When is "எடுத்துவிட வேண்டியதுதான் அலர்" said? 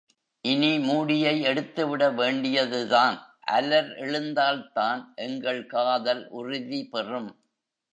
1.41-3.91